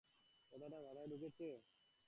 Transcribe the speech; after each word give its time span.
কথাটা 0.51 0.77
মাথায় 0.85 1.07
ঢুকেছে? 1.11 1.47